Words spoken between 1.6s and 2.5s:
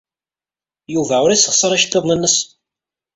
iceḍḍiḍen-nnes.